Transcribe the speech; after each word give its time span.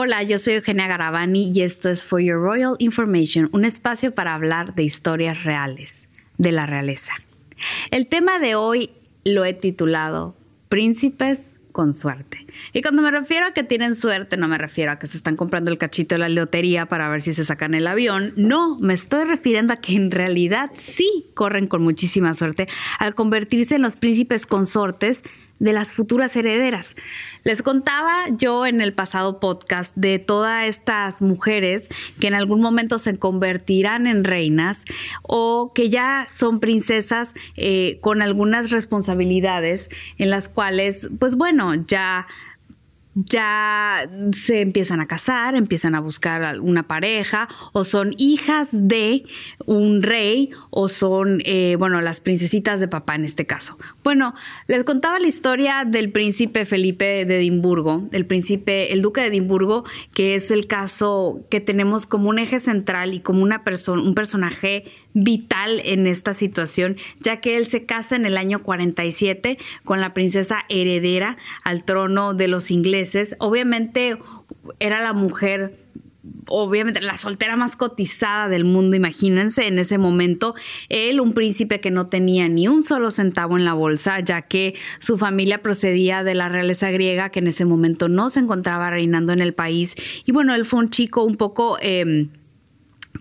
Hola, 0.00 0.22
yo 0.22 0.38
soy 0.38 0.54
Eugenia 0.54 0.86
Garavani 0.86 1.50
y 1.52 1.62
esto 1.62 1.88
es 1.88 2.04
For 2.04 2.20
Your 2.20 2.40
Royal 2.40 2.76
Information, 2.78 3.48
un 3.50 3.64
espacio 3.64 4.14
para 4.14 4.32
hablar 4.32 4.76
de 4.76 4.84
historias 4.84 5.42
reales, 5.42 6.08
de 6.36 6.52
la 6.52 6.66
realeza. 6.66 7.14
El 7.90 8.06
tema 8.06 8.38
de 8.38 8.54
hoy 8.54 8.90
lo 9.24 9.44
he 9.44 9.54
titulado 9.54 10.36
Príncipes 10.68 11.50
con 11.72 11.94
suerte. 11.94 12.46
Y 12.72 12.80
cuando 12.80 13.02
me 13.02 13.10
refiero 13.10 13.46
a 13.46 13.50
que 13.50 13.64
tienen 13.64 13.96
suerte, 13.96 14.36
no 14.36 14.46
me 14.46 14.56
refiero 14.56 14.92
a 14.92 15.00
que 15.00 15.08
se 15.08 15.16
están 15.16 15.34
comprando 15.34 15.72
el 15.72 15.78
cachito 15.78 16.14
de 16.14 16.20
la 16.20 16.28
lotería 16.28 16.86
para 16.86 17.08
ver 17.08 17.20
si 17.20 17.32
se 17.32 17.44
sacan 17.44 17.74
el 17.74 17.88
avión. 17.88 18.34
No, 18.36 18.78
me 18.78 18.94
estoy 18.94 19.24
refiriendo 19.24 19.72
a 19.72 19.78
que 19.78 19.96
en 19.96 20.12
realidad 20.12 20.70
sí 20.74 21.26
corren 21.34 21.66
con 21.66 21.82
muchísima 21.82 22.34
suerte 22.34 22.68
al 23.00 23.16
convertirse 23.16 23.74
en 23.74 23.82
los 23.82 23.96
príncipes 23.96 24.46
consortes 24.46 25.24
de 25.58 25.72
las 25.72 25.92
futuras 25.92 26.34
herederas. 26.36 26.96
Les 27.44 27.62
contaba 27.62 28.26
yo 28.36 28.66
en 28.66 28.80
el 28.80 28.92
pasado 28.92 29.40
podcast 29.40 29.96
de 29.96 30.18
todas 30.18 30.66
estas 30.66 31.22
mujeres 31.22 31.88
que 32.20 32.28
en 32.28 32.34
algún 32.34 32.60
momento 32.60 32.98
se 32.98 33.18
convertirán 33.18 34.06
en 34.06 34.24
reinas 34.24 34.84
o 35.22 35.72
que 35.74 35.90
ya 35.90 36.26
son 36.28 36.60
princesas 36.60 37.34
eh, 37.56 37.98
con 38.00 38.22
algunas 38.22 38.70
responsabilidades 38.70 39.88
en 40.18 40.30
las 40.30 40.48
cuales, 40.48 41.08
pues 41.18 41.36
bueno, 41.36 41.74
ya 41.86 42.26
ya 43.26 44.08
se 44.32 44.60
empiezan 44.60 45.00
a 45.00 45.06
casar, 45.06 45.56
empiezan 45.56 45.94
a 45.94 46.00
buscar 46.00 46.60
una 46.60 46.86
pareja, 46.86 47.48
o 47.72 47.84
son 47.84 48.14
hijas 48.16 48.68
de 48.72 49.24
un 49.66 50.02
rey, 50.02 50.50
o 50.70 50.88
son, 50.88 51.40
eh, 51.44 51.76
bueno, 51.78 52.00
las 52.00 52.20
princesitas 52.20 52.80
de 52.80 52.88
papá 52.88 53.14
en 53.14 53.24
este 53.24 53.46
caso. 53.46 53.76
Bueno, 54.04 54.34
les 54.66 54.84
contaba 54.84 55.18
la 55.18 55.26
historia 55.26 55.84
del 55.86 56.12
príncipe 56.12 56.64
Felipe 56.64 57.24
de 57.24 57.38
Edimburgo, 57.38 58.08
el 58.12 58.26
príncipe, 58.26 58.92
el 58.92 59.02
duque 59.02 59.22
de 59.22 59.28
Edimburgo, 59.28 59.84
que 60.14 60.34
es 60.34 60.50
el 60.50 60.66
caso 60.66 61.40
que 61.50 61.60
tenemos 61.60 62.06
como 62.06 62.28
un 62.28 62.38
eje 62.38 62.60
central 62.60 63.14
y 63.14 63.20
como 63.20 63.42
una 63.42 63.64
persona, 63.64 64.02
un 64.02 64.14
personaje 64.14 64.84
vital 65.14 65.80
en 65.84 66.06
esta 66.06 66.34
situación, 66.34 66.96
ya 67.20 67.40
que 67.40 67.56
él 67.56 67.66
se 67.66 67.84
casa 67.84 68.16
en 68.16 68.26
el 68.26 68.36
año 68.36 68.62
47 68.62 69.58
con 69.84 70.00
la 70.00 70.14
princesa 70.14 70.64
heredera 70.68 71.38
al 71.64 71.84
trono 71.84 72.34
de 72.34 72.48
los 72.48 72.70
ingleses. 72.70 73.36
Obviamente 73.38 74.18
era 74.78 75.02
la 75.02 75.12
mujer 75.12 75.74
obviamente 76.46 77.00
la 77.00 77.16
soltera 77.16 77.56
más 77.56 77.76
cotizada 77.76 78.48
del 78.48 78.64
mundo, 78.64 78.96
imagínense 78.96 79.66
en 79.66 79.78
ese 79.78 79.98
momento, 79.98 80.54
él, 80.88 81.20
un 81.20 81.32
príncipe 81.32 81.80
que 81.80 81.90
no 81.90 82.08
tenía 82.08 82.48
ni 82.48 82.68
un 82.68 82.82
solo 82.82 83.10
centavo 83.10 83.56
en 83.56 83.64
la 83.64 83.74
bolsa, 83.74 84.20
ya 84.20 84.42
que 84.42 84.74
su 84.98 85.18
familia 85.18 85.62
procedía 85.62 86.24
de 86.24 86.34
la 86.34 86.48
realeza 86.48 86.90
griega, 86.90 87.30
que 87.30 87.40
en 87.40 87.48
ese 87.48 87.64
momento 87.64 88.08
no 88.08 88.30
se 88.30 88.40
encontraba 88.40 88.90
reinando 88.90 89.32
en 89.32 89.40
el 89.40 89.54
país. 89.54 89.94
Y 90.24 90.32
bueno, 90.32 90.54
él 90.54 90.64
fue 90.64 90.80
un 90.80 90.90
chico 90.90 91.24
un 91.24 91.36
poco... 91.36 91.78
Em, 91.80 92.28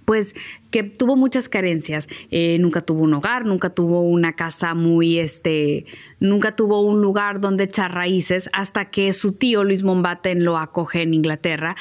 pues 0.06 0.36
que 0.72 0.84
tuvo 0.84 1.16
muchas 1.16 1.50
carencias. 1.50 2.08
Eh, 2.32 2.58
nunca 2.60 2.82
tuvo 2.82 3.04
un 3.04 3.14
hogar, 3.14 3.46
nunca 3.46 3.70
tuvo 3.70 4.02
una 4.02 4.34
casa 4.34 4.74
muy, 4.74 5.20
este, 5.20 5.86
nunca 6.20 6.56
tuvo 6.56 6.82
un 6.82 7.02
lugar 7.02 7.40
donde 7.40 7.66
echar 7.66 7.94
raíces 7.94 8.50
hasta 8.54 8.86
que 8.86 9.14
su 9.14 9.34
tío 9.34 9.64
Luis 9.64 9.84
Mombaten 9.84 10.44
lo 10.44 10.58
acoge 10.58 11.02
en 11.02 11.14
Inglaterra 11.14 11.76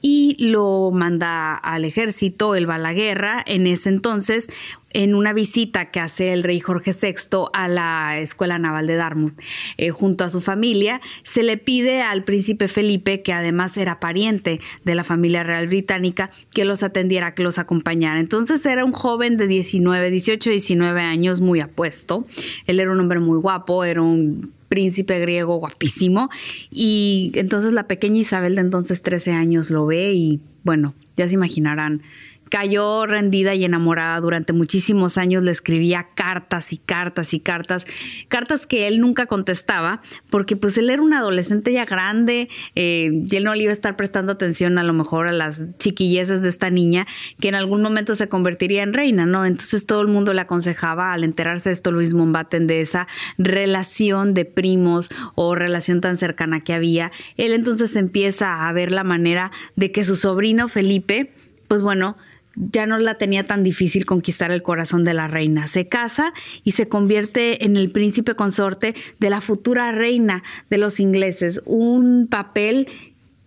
y 0.00 0.36
lo 0.38 0.90
manda 0.92 1.54
al 1.54 1.84
ejército, 1.84 2.54
él 2.54 2.68
va 2.68 2.76
a 2.76 2.78
la 2.78 2.92
guerra. 2.92 3.42
En 3.46 3.66
ese 3.66 3.88
entonces, 3.88 4.48
en 4.90 5.14
una 5.14 5.32
visita 5.32 5.90
que 5.90 6.00
hace 6.00 6.32
el 6.32 6.42
rey 6.42 6.60
Jorge 6.60 6.92
VI 6.92 7.44
a 7.52 7.68
la 7.68 8.18
Escuela 8.18 8.58
Naval 8.58 8.86
de 8.86 8.96
Dartmouth 8.96 9.38
eh, 9.76 9.90
junto 9.90 10.24
a 10.24 10.30
su 10.30 10.40
familia, 10.40 11.00
se 11.24 11.42
le 11.42 11.56
pide 11.56 12.02
al 12.02 12.24
príncipe 12.24 12.68
Felipe, 12.68 13.22
que 13.22 13.32
además 13.32 13.76
era 13.76 14.00
pariente 14.00 14.60
de 14.84 14.94
la 14.94 15.04
familia 15.04 15.42
real 15.42 15.66
británica, 15.66 16.30
que 16.52 16.64
los 16.64 16.82
atendiera, 16.82 17.34
que 17.34 17.42
los 17.42 17.58
acompañara. 17.58 18.20
Entonces 18.28 18.66
era 18.66 18.84
un 18.84 18.92
joven 18.92 19.38
de 19.38 19.46
19, 19.46 20.10
18, 20.10 20.50
19 20.50 21.00
años 21.00 21.40
muy 21.40 21.60
apuesto. 21.60 22.26
Él 22.66 22.78
era 22.78 22.92
un 22.92 23.00
hombre 23.00 23.20
muy 23.20 23.38
guapo, 23.38 23.84
era 23.84 24.02
un 24.02 24.52
príncipe 24.68 25.18
griego 25.18 25.56
guapísimo. 25.56 26.28
Y 26.70 27.32
entonces 27.36 27.72
la 27.72 27.84
pequeña 27.84 28.18
Isabel 28.20 28.54
de 28.56 28.60
entonces 28.60 29.00
13 29.00 29.32
años 29.32 29.70
lo 29.70 29.86
ve 29.86 30.12
y 30.12 30.40
bueno, 30.62 30.92
ya 31.16 31.26
se 31.26 31.36
imaginarán 31.36 32.02
cayó 32.48 33.06
rendida 33.06 33.54
y 33.54 33.64
enamorada 33.64 34.20
durante 34.20 34.52
muchísimos 34.52 35.18
años, 35.18 35.42
le 35.42 35.50
escribía 35.50 36.08
cartas 36.14 36.72
y 36.72 36.78
cartas 36.78 37.34
y 37.34 37.40
cartas, 37.40 37.86
cartas 38.28 38.66
que 38.66 38.86
él 38.86 39.00
nunca 39.00 39.26
contestaba, 39.26 40.00
porque 40.30 40.56
pues 40.56 40.78
él 40.78 40.90
era 40.90 41.02
un 41.02 41.12
adolescente 41.12 41.72
ya 41.72 41.84
grande 41.84 42.48
eh, 42.74 43.10
y 43.30 43.36
él 43.36 43.44
no 43.44 43.54
le 43.54 43.64
iba 43.64 43.70
a 43.70 43.74
estar 43.74 43.96
prestando 43.96 44.32
atención 44.32 44.78
a 44.78 44.82
lo 44.82 44.92
mejor 44.92 45.28
a 45.28 45.32
las 45.32 45.76
chiquilleces 45.78 46.42
de 46.42 46.48
esta 46.48 46.70
niña, 46.70 47.06
que 47.40 47.48
en 47.48 47.54
algún 47.54 47.82
momento 47.82 48.14
se 48.14 48.28
convertiría 48.28 48.82
en 48.82 48.94
reina, 48.94 49.26
¿no? 49.26 49.44
Entonces 49.44 49.86
todo 49.86 50.00
el 50.00 50.08
mundo 50.08 50.32
le 50.34 50.40
aconsejaba 50.40 51.12
al 51.12 51.24
enterarse 51.24 51.68
de 51.68 51.74
esto 51.74 51.92
Luis 51.92 52.14
Mombaten 52.14 52.66
de 52.66 52.80
esa 52.80 53.06
relación 53.36 54.34
de 54.34 54.44
primos 54.44 55.10
o 55.34 55.54
relación 55.54 56.00
tan 56.00 56.16
cercana 56.16 56.60
que 56.60 56.74
había, 56.74 57.12
él 57.36 57.52
entonces 57.52 57.96
empieza 57.96 58.68
a 58.68 58.72
ver 58.72 58.92
la 58.92 59.04
manera 59.04 59.50
de 59.76 59.92
que 59.92 60.04
su 60.04 60.16
sobrino 60.16 60.68
Felipe, 60.68 61.32
pues 61.66 61.82
bueno, 61.82 62.16
ya 62.58 62.86
no 62.86 62.98
la 62.98 63.16
tenía 63.16 63.44
tan 63.44 63.62
difícil 63.62 64.04
conquistar 64.04 64.50
el 64.50 64.62
corazón 64.62 65.04
de 65.04 65.14
la 65.14 65.28
reina. 65.28 65.66
Se 65.66 65.88
casa 65.88 66.32
y 66.64 66.72
se 66.72 66.88
convierte 66.88 67.64
en 67.64 67.76
el 67.76 67.90
príncipe 67.90 68.34
consorte 68.34 68.94
de 69.18 69.30
la 69.30 69.40
futura 69.40 69.92
reina 69.92 70.42
de 70.70 70.78
los 70.78 71.00
ingleses, 71.00 71.62
un 71.64 72.26
papel 72.28 72.88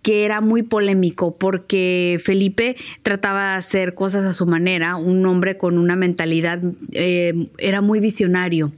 que 0.02 0.26
era 0.26 0.42
muy 0.42 0.64
polémico 0.64 1.38
porque 1.38 2.20
Felipe 2.24 2.76
trataba 3.04 3.52
de 3.52 3.58
hacer 3.58 3.94
cosas 3.94 4.26
a 4.26 4.34
su 4.34 4.48
manera, 4.48 4.96
un 4.96 5.24
hombre 5.26 5.58
con 5.58 5.78
una 5.78 5.96
mentalidad, 5.96 6.60
eh, 6.94 7.48
era 7.60 7.82
muy 7.82 8.00
visionario, 8.00 8.72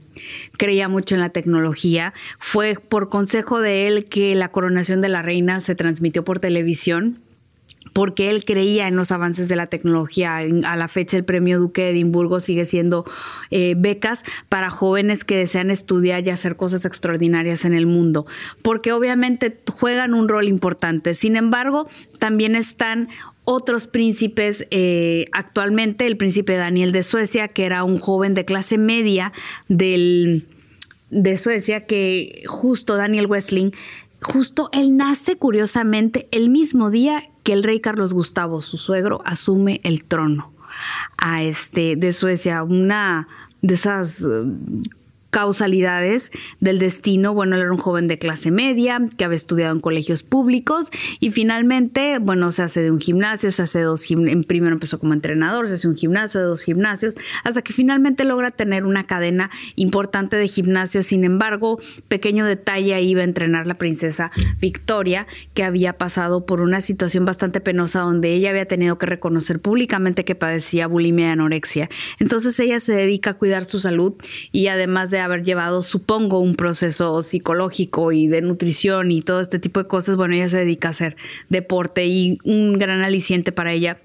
creía 0.58 0.88
mucho 0.88 1.14
en 1.14 1.22
la 1.22 1.30
tecnología. 1.30 2.12
Fue 2.38 2.76
por 2.76 3.08
consejo 3.08 3.60
de 3.60 3.86
él 3.86 4.04
que 4.04 4.34
la 4.34 4.48
coronación 4.48 5.00
de 5.00 5.08
la 5.08 5.22
reina 5.22 5.60
se 5.60 5.74
transmitió 5.74 6.24
por 6.24 6.40
televisión 6.40 7.23
porque 7.94 8.28
él 8.28 8.44
creía 8.44 8.88
en 8.88 8.96
los 8.96 9.12
avances 9.12 9.48
de 9.48 9.56
la 9.56 9.68
tecnología. 9.68 10.36
A 10.36 10.76
la 10.76 10.88
fecha 10.88 11.16
el 11.16 11.24
premio 11.24 11.58
Duque 11.58 11.82
de 11.82 11.90
Edimburgo 11.90 12.40
sigue 12.40 12.66
siendo 12.66 13.06
eh, 13.50 13.74
becas 13.78 14.24
para 14.50 14.68
jóvenes 14.68 15.24
que 15.24 15.38
desean 15.38 15.70
estudiar 15.70 16.26
y 16.26 16.30
hacer 16.30 16.56
cosas 16.56 16.84
extraordinarias 16.84 17.64
en 17.64 17.72
el 17.72 17.86
mundo, 17.86 18.26
porque 18.62 18.92
obviamente 18.92 19.56
juegan 19.72 20.12
un 20.12 20.28
rol 20.28 20.48
importante. 20.48 21.14
Sin 21.14 21.36
embargo, 21.36 21.88
también 22.18 22.56
están 22.56 23.08
otros 23.44 23.86
príncipes 23.86 24.66
eh, 24.70 25.26
actualmente, 25.32 26.06
el 26.06 26.16
príncipe 26.16 26.56
Daniel 26.56 26.90
de 26.90 27.04
Suecia, 27.04 27.48
que 27.48 27.64
era 27.64 27.84
un 27.84 27.98
joven 27.98 28.34
de 28.34 28.44
clase 28.44 28.76
media 28.76 29.32
del, 29.68 30.48
de 31.10 31.36
Suecia, 31.36 31.86
que 31.86 32.42
justo 32.46 32.96
Daniel 32.96 33.26
Westling, 33.26 33.70
justo 34.20 34.68
él 34.72 34.96
nace 34.96 35.36
curiosamente 35.36 36.26
el 36.32 36.50
mismo 36.50 36.90
día 36.90 37.28
que 37.44 37.52
el 37.52 37.62
rey 37.62 37.80
Carlos 37.80 38.12
Gustavo, 38.12 38.62
su 38.62 38.78
suegro, 38.78 39.22
asume 39.24 39.80
el 39.84 40.02
trono. 40.02 40.50
A 41.16 41.44
este 41.44 41.94
de 41.94 42.10
Suecia, 42.10 42.64
una 42.64 43.28
de 43.62 43.74
esas 43.74 44.26
causalidades 45.34 46.30
del 46.60 46.78
destino. 46.78 47.34
Bueno, 47.34 47.56
él 47.56 47.62
era 47.62 47.72
un 47.72 47.78
joven 47.78 48.06
de 48.06 48.20
clase 48.20 48.52
media 48.52 49.00
que 49.18 49.24
había 49.24 49.34
estudiado 49.34 49.74
en 49.74 49.80
colegios 49.80 50.22
públicos 50.22 50.92
y 51.18 51.32
finalmente, 51.32 52.20
bueno, 52.20 52.52
se 52.52 52.62
hace 52.62 52.82
de 52.82 52.92
un 52.92 53.00
gimnasio, 53.00 53.50
se 53.50 53.62
hace 53.62 53.80
dos 53.80 54.04
gimnasios, 54.04 54.46
primero 54.46 54.74
empezó 54.74 55.00
como 55.00 55.12
entrenador, 55.12 55.66
se 55.66 55.74
hace 55.74 55.88
un 55.88 55.96
gimnasio, 55.96 56.40
de 56.40 56.46
dos 56.46 56.62
gimnasios, 56.62 57.16
hasta 57.42 57.62
que 57.62 57.72
finalmente 57.72 58.22
logra 58.22 58.52
tener 58.52 58.84
una 58.84 59.08
cadena 59.08 59.50
importante 59.74 60.36
de 60.36 60.46
gimnasios. 60.46 61.06
Sin 61.06 61.24
embargo, 61.24 61.80
pequeño 62.06 62.46
detalle, 62.46 63.02
iba 63.02 63.22
a 63.22 63.24
entrenar 63.24 63.66
la 63.66 63.74
princesa 63.74 64.30
Victoria, 64.60 65.26
que 65.52 65.64
había 65.64 65.98
pasado 65.98 66.46
por 66.46 66.60
una 66.60 66.80
situación 66.80 67.24
bastante 67.24 67.60
penosa 67.60 68.02
donde 68.02 68.34
ella 68.34 68.50
había 68.50 68.66
tenido 68.66 68.98
que 68.98 69.06
reconocer 69.06 69.58
públicamente 69.58 70.24
que 70.24 70.36
padecía 70.36 70.86
bulimia 70.86 71.26
y 71.26 71.30
anorexia. 71.30 71.90
Entonces 72.20 72.60
ella 72.60 72.78
se 72.78 72.94
dedica 72.94 73.30
a 73.30 73.34
cuidar 73.34 73.64
su 73.64 73.80
salud 73.80 74.14
y 74.52 74.68
además 74.68 75.10
de 75.10 75.23
haber 75.24 75.44
llevado, 75.44 75.82
supongo, 75.82 76.40
un 76.40 76.54
proceso 76.54 77.22
psicológico 77.22 78.12
y 78.12 78.26
de 78.26 78.42
nutrición 78.42 79.10
y 79.10 79.22
todo 79.22 79.40
este 79.40 79.58
tipo 79.58 79.82
de 79.82 79.88
cosas, 79.88 80.16
bueno, 80.16 80.34
ella 80.34 80.48
se 80.48 80.58
dedica 80.58 80.88
a 80.88 80.90
hacer 80.90 81.16
deporte 81.48 82.06
y 82.06 82.38
un 82.44 82.78
gran 82.78 83.02
aliciente 83.02 83.52
para 83.52 83.72
ella 83.72 83.98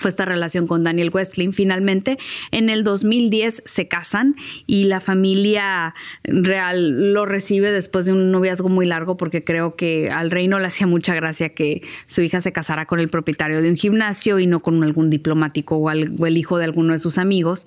fue 0.00 0.10
esta 0.10 0.24
relación 0.24 0.66
con 0.66 0.82
Daniel 0.82 1.10
Westling. 1.12 1.52
Finalmente, 1.52 2.18
en 2.50 2.70
el 2.70 2.82
2010 2.84 3.62
se 3.66 3.86
casan 3.86 4.34
y 4.66 4.84
la 4.84 5.00
familia 5.00 5.94
real 6.24 7.12
lo 7.12 7.26
recibe 7.26 7.70
después 7.70 8.06
de 8.06 8.12
un 8.12 8.30
noviazgo 8.30 8.68
muy 8.68 8.86
largo 8.86 9.16
porque 9.16 9.44
creo 9.44 9.76
que 9.76 10.10
al 10.10 10.30
reino 10.30 10.58
le 10.58 10.66
hacía 10.66 10.86
mucha 10.86 11.14
gracia 11.14 11.50
que 11.50 11.82
su 12.06 12.22
hija 12.22 12.40
se 12.40 12.52
casara 12.52 12.86
con 12.86 12.98
el 12.98 13.08
propietario 13.08 13.60
de 13.60 13.68
un 13.68 13.76
gimnasio 13.76 14.38
y 14.38 14.46
no 14.46 14.60
con 14.60 14.82
algún 14.82 15.10
diplomático 15.10 15.76
o, 15.76 15.90
el 15.90 16.36
hijo 16.36 16.58
de 16.58 16.64
alguno 16.64 16.94
de 16.94 16.98
sus 16.98 17.18
amigos. 17.18 17.66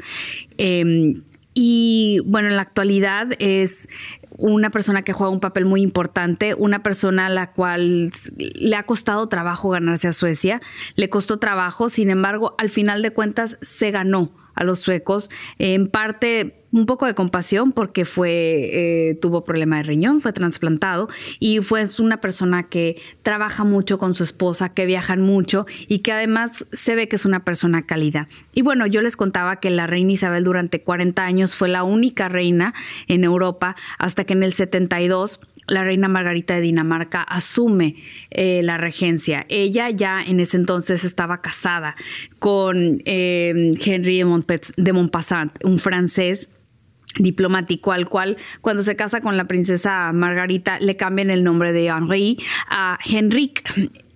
Em, 0.58 1.22
y 1.54 2.20
bueno, 2.26 2.50
en 2.50 2.56
la 2.56 2.64
actualidad 2.64 3.30
es 3.40 3.88
una 4.38 4.70
persona 4.72 5.04
que 5.04 5.14
juega 5.14 5.32
un 5.32 5.40
papel 5.40 5.66
muy 5.66 5.82
importante, 5.82 6.56
una 6.56 6.82
persona 6.82 7.28
a 7.28 7.30
la 7.30 7.52
cual 7.52 8.12
le 8.38 8.76
ha 8.76 8.84
costado 8.84 9.28
trabajo 9.28 9.70
ganarse 9.70 10.08
a 10.08 10.14
Suecia, 10.14 10.62
le 10.96 11.10
costó 11.10 11.38
trabajo, 11.38 11.90
sin 11.90 12.10
embargo, 12.10 12.56
al 12.58 12.70
final 12.70 13.02
de 13.02 13.12
cuentas 13.12 13.58
se 13.62 13.92
ganó 13.92 14.32
a 14.56 14.64
los 14.64 14.80
suecos, 14.80 15.30
en 15.58 15.88
parte 15.88 16.64
un 16.74 16.88
poco 16.88 17.06
de 17.06 17.14
compasión 17.14 17.72
porque 17.72 18.04
fue 18.04 18.32
eh, 18.32 19.16
tuvo 19.22 19.46
problema 19.46 19.78
de 19.78 19.84
riñón, 19.84 20.22
fue 20.22 20.34
trasplantado 20.34 21.08
y 21.40 21.60
fue 21.60 21.86
una 22.00 22.20
persona 22.20 22.64
que 22.64 23.00
trabaja 23.22 23.64
mucho 23.64 24.00
con 24.00 24.16
su 24.16 24.24
esposa, 24.24 24.74
que 24.74 24.88
viajan 24.88 25.22
mucho 25.22 25.68
y 25.88 26.00
que 26.00 26.12
además 26.12 26.66
se 26.74 26.96
ve 26.96 27.08
que 27.08 27.16
es 27.16 27.26
una 27.26 27.46
persona 27.46 27.84
cálida. 27.84 28.28
Y 28.54 28.64
bueno, 28.64 28.88
yo 28.88 29.02
les 29.02 29.16
contaba 29.16 29.58
que 29.58 29.70
la 29.70 29.86
reina 29.86 30.14
Isabel 30.14 30.44
durante 30.44 30.82
40 30.82 31.24
años 31.24 31.56
fue 31.56 31.70
la 31.70 31.84
única 31.84 32.28
reina 32.28 32.74
en 33.08 33.24
Europa 33.24 33.76
hasta 34.00 34.24
que 34.24 34.34
en 34.34 34.42
el 34.42 34.54
72 34.54 35.40
la 35.68 35.84
reina 35.84 36.08
Margarita 36.08 36.56
de 36.56 36.62
Dinamarca 36.62 37.22
asume 37.22 37.96
eh, 38.30 38.62
la 38.64 38.78
regencia. 38.78 39.46
Ella 39.50 39.90
ya 39.90 40.22
en 40.22 40.40
ese 40.40 40.58
entonces 40.58 41.04
estaba 41.04 41.42
casada 41.42 41.96
con 42.40 43.02
eh, 43.06 43.74
Henry 43.84 44.18
de, 44.18 44.62
de 44.78 44.94
Montpassant, 44.94 45.52
un 45.64 45.80
francés 45.80 46.50
diplomático 47.20 47.92
al 47.92 48.10
cual 48.10 48.38
cuando 48.62 48.82
se 48.84 48.96
casa 48.96 49.22
con 49.22 49.38
la 49.38 49.46
princesa 49.46 50.12
Margarita 50.14 50.80
le 50.80 50.96
cambian 50.98 51.30
el 51.30 51.44
nombre 51.44 51.72
de 51.72 51.88
Henri 51.88 52.38
a 52.70 52.98
Henrik. 53.06 53.64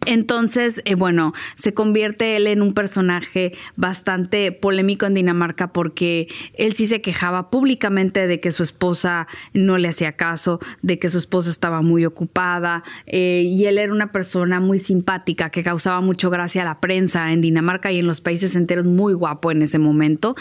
Entonces, 0.07 0.81
eh, 0.85 0.95
bueno, 0.95 1.33
se 1.55 1.73
convierte 1.73 2.37
él 2.37 2.47
en 2.47 2.61
un 2.61 2.73
personaje 2.73 3.51
bastante 3.75 4.53
polémico 4.53 5.05
en 5.05 5.13
Dinamarca 5.13 5.73
porque 5.73 6.29
él 6.53 6.71
sí 6.73 6.87
se 6.87 7.01
quejaba 7.01 7.49
públicamente 7.49 8.25
de 8.25 8.39
que 8.39 8.53
su 8.53 8.63
esposa 8.63 9.27
no 9.53 9.77
le 9.77 9.89
hacía 9.89 10.13
caso, 10.13 10.61
de 10.81 10.97
que 10.97 11.09
su 11.09 11.17
esposa 11.17 11.49
estaba 11.49 11.81
muy 11.81 12.05
ocupada 12.05 12.85
eh, 13.05 13.43
y 13.45 13.65
él 13.65 13.77
era 13.77 13.91
una 13.91 14.13
persona 14.13 14.61
muy 14.61 14.79
simpática 14.79 15.49
que 15.49 15.61
causaba 15.61 15.99
mucho 15.99 16.29
gracia 16.29 16.61
a 16.61 16.65
la 16.65 16.79
prensa 16.79 17.33
en 17.33 17.41
Dinamarca 17.41 17.91
y 17.91 17.99
en 17.99 18.07
los 18.07 18.21
países 18.21 18.55
enteros, 18.55 18.85
muy 18.85 19.11
guapo 19.11 19.51
en 19.51 19.61
ese 19.61 19.77
momento. 19.77 20.37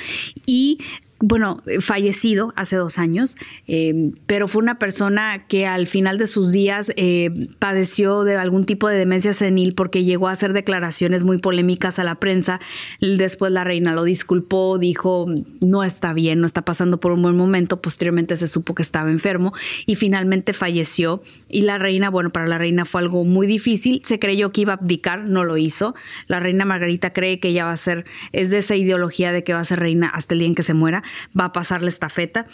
Y 0.46 0.78
bueno, 1.20 1.62
eh, 1.66 1.80
fallecido 1.80 2.52
hace 2.56 2.76
dos 2.76 2.98
años, 2.98 3.36
eh, 3.66 4.12
pero 4.26 4.48
fue 4.48 4.62
una 4.62 4.78
persona 4.78 5.46
que 5.48 5.66
al 5.66 5.86
final 5.86 6.18
de 6.18 6.26
sus 6.26 6.52
días 6.52 6.92
eh, 6.96 7.48
padeció 7.58 8.22
de 8.24 8.36
algún 8.36 8.66
tipo 8.66 8.88
de 8.88 8.98
demencia 8.98 9.32
senil 9.32 9.74
porque 9.74 10.04
llegó 10.04 10.28
a 10.28 10.32
hacer 10.32 10.52
declaraciones 10.52 11.24
muy 11.24 11.38
polémicas 11.38 11.98
a 11.98 12.04
la 12.04 12.16
prensa. 12.16 12.60
Después 13.00 13.50
la 13.50 13.64
reina 13.64 13.94
lo 13.94 14.04
disculpó, 14.04 14.78
dijo 14.78 15.26
no 15.62 15.84
está 15.84 16.12
bien, 16.12 16.40
no 16.40 16.46
está 16.46 16.62
pasando 16.62 17.00
por 17.00 17.12
un 17.12 17.22
buen 17.22 17.36
momento. 17.36 17.80
Posteriormente 17.80 18.36
se 18.36 18.46
supo 18.46 18.74
que 18.74 18.82
estaba 18.82 19.10
enfermo 19.10 19.54
y 19.86 19.96
finalmente 19.96 20.52
falleció. 20.52 21.22
Y 21.48 21.62
la 21.62 21.78
reina, 21.78 22.10
bueno, 22.10 22.30
para 22.30 22.46
la 22.46 22.58
reina 22.58 22.84
fue 22.84 23.00
algo 23.00 23.24
muy 23.24 23.46
difícil. 23.46 24.02
Se 24.04 24.18
creyó 24.18 24.52
que 24.52 24.62
iba 24.62 24.72
a 24.72 24.76
abdicar, 24.76 25.28
no 25.28 25.44
lo 25.44 25.56
hizo. 25.56 25.94
La 26.26 26.40
reina 26.40 26.64
Margarita 26.64 27.12
cree 27.12 27.40
que 27.40 27.48
ella 27.48 27.66
va 27.66 27.72
a 27.72 27.76
ser, 27.76 28.04
es 28.32 28.50
de 28.50 28.58
esa 28.58 28.74
ideología 28.74 29.32
de 29.32 29.44
que 29.44 29.54
va 29.54 29.60
a 29.60 29.64
ser 29.64 29.80
reina 29.80 30.08
hasta 30.08 30.34
el 30.34 30.40
día 30.40 30.48
en 30.48 30.54
que 30.54 30.62
se 30.62 30.74
muera 30.74 31.02
va 31.38 31.46
a 31.46 31.52
pasar 31.52 31.82
la 31.82 31.88
estafeta 31.88 32.46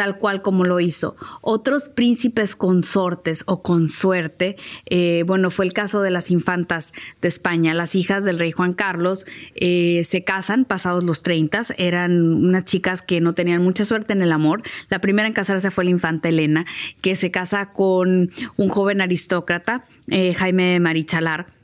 tal 0.00 0.16
cual 0.16 0.40
como 0.40 0.64
lo 0.64 0.80
hizo. 0.80 1.14
Otros 1.42 1.90
príncipes 1.90 2.56
consortes 2.56 3.42
o 3.44 3.60
consuerte, 3.60 4.56
eh, 4.86 5.24
bueno, 5.26 5.50
fue 5.50 5.66
el 5.66 5.74
caso 5.74 6.00
de 6.00 6.10
las 6.10 6.30
infantas 6.30 6.94
de 7.20 7.28
España. 7.28 7.74
Las 7.74 7.94
hijas 7.94 8.24
del 8.24 8.38
rey 8.38 8.50
Juan 8.50 8.72
Carlos 8.72 9.26
eh, 9.56 10.00
se 10.04 10.24
casan 10.24 10.64
pasados 10.64 11.04
los 11.04 11.22
30, 11.22 11.60
eran 11.76 12.32
unas 12.32 12.64
chicas 12.64 13.02
que 13.02 13.20
no 13.20 13.34
tenían 13.34 13.62
mucha 13.62 13.84
suerte 13.84 14.14
en 14.14 14.22
el 14.22 14.32
amor. 14.32 14.62
La 14.88 15.02
primera 15.02 15.28
en 15.28 15.34
casarse 15.34 15.70
fue 15.70 15.84
la 15.84 15.90
infanta 15.90 16.30
Elena, 16.30 16.64
que 17.02 17.14
se 17.14 17.30
casa 17.30 17.66
con 17.66 18.30
un 18.56 18.68
joven 18.70 19.02
aristócrata, 19.02 19.84
eh, 20.08 20.32
Jaime 20.32 20.80
Marichalar 20.80 21.59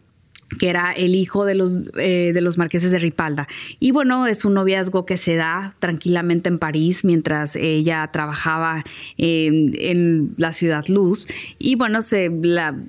que 0.59 0.69
era 0.69 0.93
el 0.93 1.15
hijo 1.15 1.45
de 1.45 1.55
los, 1.55 1.73
eh, 1.99 2.31
de 2.33 2.41
los 2.41 2.57
marqueses 2.57 2.93
de 2.93 2.99
Ripalda. 2.99 3.49
Y 3.81 3.91
bueno, 3.91 4.27
es 4.27 4.45
un 4.45 4.55
noviazgo 4.55 5.05
que 5.05 5.17
se 5.17 5.35
da 5.35 5.75
tranquilamente 5.81 6.49
en 6.49 6.59
París 6.59 7.05
mientras 7.05 7.57
ella 7.57 8.09
trabajaba 8.13 8.85
en 9.19 10.35
la 10.37 10.53
ciudad 10.53 10.87
Luz. 10.89 11.27
Y 11.59 11.75
bueno, 11.75 12.03
se, 12.03 12.31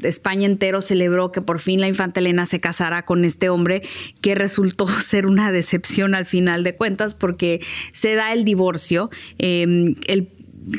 España 0.04 0.46
entero 0.46 0.82
celebró 0.82 1.32
que 1.32 1.42
por 1.42 1.60
fin 1.60 1.82
la 1.82 1.88
infanta 1.88 2.20
Elena 2.20 2.46
se 2.46 2.60
casara 2.60 3.06
con 3.06 3.26
este 3.26 3.50
hombre 3.50 3.82
que 4.22 4.36
resultó 4.36 4.88
ser 4.88 5.26
una 5.26 5.52
decepción 5.52 6.16
al 6.16 6.26
final 6.26 6.64
de 6.64 6.76
cuentas 6.76 7.16
porque 7.16 7.62
se 7.92 8.16
da 8.16 8.34
el 8.34 8.46
divorcio. 8.46 9.10
Eh, 9.40 9.96
el 10.08 10.30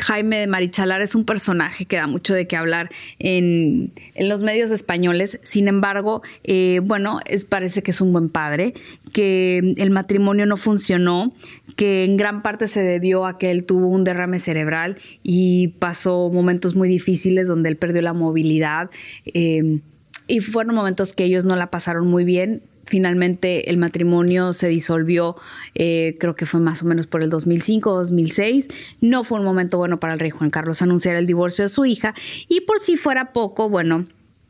Jaime 0.00 0.38
de 0.38 0.46
Marichalar 0.46 1.00
es 1.00 1.14
un 1.14 1.24
personaje 1.24 1.86
que 1.86 1.96
da 1.96 2.06
mucho 2.06 2.34
de 2.34 2.46
qué 2.46 2.56
hablar 2.56 2.90
en, 3.18 3.92
los 4.18 4.42
medios 4.42 4.70
españoles. 4.70 5.40
Sin 5.42 5.68
embargo, 5.68 6.22
eh, 6.44 6.80
bueno, 6.82 7.20
es, 7.26 7.44
parece 7.44 7.82
que 7.82 7.92
es 7.92 8.00
un 8.00 8.12
buen 8.12 8.28
padre, 8.28 8.74
que 9.12 9.74
el 9.76 9.90
matrimonio 9.90 10.46
no 10.46 10.56
funcionó, 10.56 11.32
que 11.76 12.04
en 12.04 12.16
gran 12.16 12.42
parte 12.42 12.68
se 12.68 12.82
debió 12.82 13.26
a 13.26 13.38
que 13.38 13.50
él 13.50 13.64
tuvo 13.64 13.88
un 13.88 14.04
derrame 14.04 14.38
cerebral 14.38 14.98
y 15.22 15.68
pasó 15.68 16.30
momentos 16.30 16.76
muy 16.76 16.88
difíciles 16.88 17.48
donde 17.48 17.68
él 17.68 17.76
perdió 17.76 18.02
la 18.02 18.12
movilidad. 18.12 18.90
Eh, 19.26 19.80
y 20.26 20.40
fueron 20.40 20.74
momentos 20.74 21.14
que 21.14 21.24
ellos 21.24 21.46
no 21.46 21.56
la 21.56 21.70
pasaron 21.70 22.06
muy 22.06 22.24
bien 22.24 22.60
Finalmente 22.88 23.68
el 23.68 23.76
matrimonio 23.76 24.54
se 24.54 24.66
disolvió, 24.68 25.36
eh, 25.74 26.16
creo 26.18 26.34
que 26.36 26.46
fue 26.46 26.58
más 26.58 26.82
o 26.82 26.86
menos 26.86 27.06
por 27.06 27.22
el 27.22 27.28
2005 27.28 27.92
2006. 27.92 28.68
No 29.02 29.24
fue 29.24 29.38
un 29.38 29.44
momento 29.44 29.76
bueno 29.76 30.00
para 30.00 30.14
el 30.14 30.20
rey 30.20 30.30
Juan 30.30 30.48
Carlos 30.48 30.80
anunciar 30.80 31.14
el 31.16 31.26
divorcio 31.26 31.64
de 31.64 31.68
su 31.68 31.84
hija. 31.84 32.14
Y 32.48 32.62
por 32.62 32.80
si 32.80 32.96
fuera 32.96 33.34
poco, 33.34 33.68
bueno, 33.68 34.06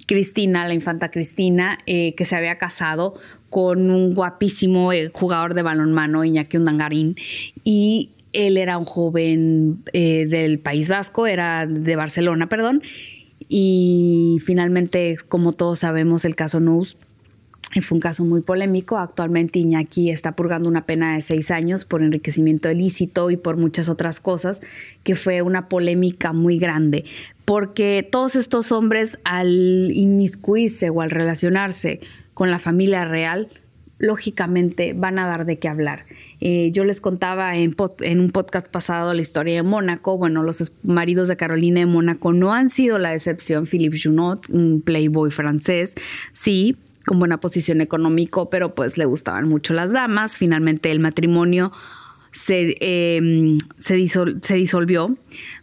Cristina, 0.06 0.69
la 0.69 0.75
infanta 0.75 1.11
Cristina, 1.11 1.79
eh, 1.87 2.14
que 2.14 2.25
se 2.25 2.37
había 2.37 2.58
casado 2.58 3.14
con 3.50 3.90
un 3.90 4.14
guapísimo 4.14 4.93
eh, 4.93 5.11
jugador 5.12 5.55
de 5.55 5.62
balonmano, 5.62 6.25
Iñaki 6.25 6.58
Undangarín, 6.58 7.17
y 7.64 8.11
él 8.32 8.56
era 8.56 8.79
un 8.79 8.85
joven 8.85 9.82
del 9.93 10.61
País 10.61 10.88
Vasco, 10.88 11.26
era 11.26 11.67
de 11.67 11.96
Barcelona, 11.96 12.49
perdón, 12.49 12.82
y 13.49 14.38
finalmente, 14.44 15.17
como 15.29 15.55
todos 15.55 15.81
sabemos, 15.81 16.25
el 16.26 16.37
caso 16.37 16.61
Nous 16.61 16.96
fue 17.82 17.97
un 17.97 18.00
caso 18.00 18.25
muy 18.25 18.41
polémico. 18.41 18.97
Actualmente 18.97 19.59
Iñaki 19.59 20.11
está 20.11 20.32
purgando 20.32 20.69
una 20.69 20.87
pena 20.87 21.15
de 21.15 21.23
seis 21.23 21.50
años 21.50 21.85
por 21.85 22.03
enriquecimiento 22.03 22.70
ilícito 22.70 23.31
y 23.31 23.37
por 23.37 23.56
muchas 23.56 23.88
otras 23.88 24.20
cosas, 24.20 24.61
que 25.05 25.17
fue 25.17 25.43
una 25.43 25.69
polémica 25.69 26.32
muy 26.32 26.59
grande, 26.59 27.04
porque 27.45 28.07
todos 28.11 28.37
estos 28.37 28.73
hombres 28.73 29.19
al 29.25 29.90
inmiscuirse 29.92 30.90
o 30.90 31.00
al 31.00 31.11
relacionarse 31.11 32.00
con 32.35 32.50
la 32.50 32.59
familia 32.59 33.04
real, 33.04 33.49
lógicamente 33.99 34.92
van 34.92 35.19
a 35.19 35.26
dar 35.26 35.45
de 35.45 35.59
qué 35.59 35.69
hablar. 35.69 36.04
Eh, 36.40 36.71
yo 36.73 36.85
les 36.85 37.00
contaba 37.00 37.57
en, 37.57 37.75
en, 38.00 38.21
un 38.21 38.31
podcast 38.31 38.69
pasado 38.69 39.12
la 39.12 39.21
historia 39.21 39.57
de 39.57 39.62
Mónaco. 39.64 40.16
Bueno, 40.16 40.45
los 40.45 40.73
maridos 40.85 41.28
de 41.28 41.37
Carolina 41.37 41.81
de 41.81 41.87
Mónaco 41.87 42.33
no 42.33 42.52
han 42.52 42.69
sido 42.69 42.99
la 42.99 43.12
excepción. 43.12 43.66
Philippe 43.66 43.99
Junot, 44.00 44.49
un 44.50 44.83
playboy 44.83 45.33
francés, 45.33 45.97
sí, 46.33 46.76
con 47.09 47.19
buena 47.19 47.41
posición 47.41 47.81
económico, 47.81 48.50
pero 48.50 48.75
pues 48.75 48.99
le 48.99 49.07
gustaban 49.07 49.49
mucho 49.49 49.73
las 49.73 49.93
damas. 49.93 50.37
Finalmente 50.37 50.91
el 50.91 51.00
matrimonio 51.00 51.73
se, 52.33 52.77
em, 52.81 53.57
se, 53.79 53.95
disolvió 53.97 55.17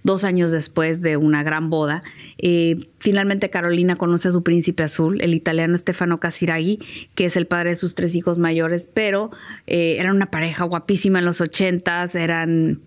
dos 0.04 0.24
años 0.24 0.52
después 0.52 1.02
de 1.02 1.18
una 1.18 1.44
gran 1.44 1.70
boda. 1.70 2.02
Eh, 2.40 2.78
finalmente 2.98 3.52
Carolina 3.52 3.96
conoce 3.96 4.30
a 4.30 4.32
su 4.32 4.42
príncipe 4.42 4.82
azul, 4.82 5.22
el 5.22 5.36
italiano 5.36 5.78
Stefano 5.78 6.18
Casiraghi, 6.18 6.80
que 7.14 7.25
es 7.25 7.38
el 7.38 7.46
padre 7.46 7.70
de 7.70 7.75
sus 7.75 7.94
tres 7.94 8.16
hijos 8.16 8.40
mayores, 8.40 8.90
pero 8.92 9.30
eh, 9.68 9.98
eran 10.00 10.16
una 10.16 10.32
pareja 10.32 10.64
guapísima 10.64 11.20
en 11.20 11.25
los 11.25 11.42
ochentas, 11.42 12.16
eran 12.16 12.80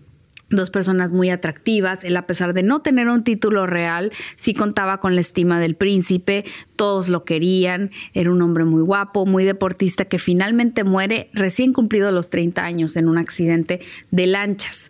dos 0.49 0.69
personas 0.69 1.11
muy 1.11 1.29
atractivas. 1.29 2.03
Él, 2.03 2.17
a 2.17 2.27
pesar 2.27 2.53
de 2.53 2.63
no 2.63 2.81
tener 2.81 3.07
un 3.07 3.23
título 3.23 3.65
real, 3.65 4.11
sí 4.35 4.53
contaba 4.53 4.99
con 4.99 5.15
la 5.15 5.21
estima 5.21 5.59
del 5.59 5.75
príncipe, 5.75 6.45
todos 6.75 7.09
lo 7.09 7.23
querían, 7.23 7.91
era 8.13 8.31
un 8.31 8.41
hombre 8.41 8.65
muy 8.65 8.81
guapo, 8.81 9.25
muy 9.25 9.43
deportista, 9.43 10.05
que 10.05 10.19
finalmente 10.19 10.83
muere 10.83 11.29
recién 11.33 11.73
cumplido 11.73 12.11
los 12.11 12.29
30 12.29 12.63
años 12.63 12.97
en 12.97 13.07
un 13.07 13.17
accidente 13.17 13.79
de 14.11 14.27
lanchas. 14.27 14.89